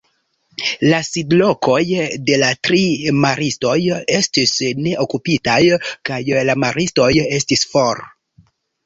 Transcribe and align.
La 0.91 0.99
sidlokoj 1.07 1.75
de 2.29 2.39
la 2.43 2.47
tri 2.67 2.79
maristoj 3.25 3.75
estis 4.21 4.55
neokupitaj 4.87 5.59
kaj 6.11 6.19
la 6.49 6.57
maristoj 6.65 7.11
estis 7.39 7.65
for. 7.77 8.03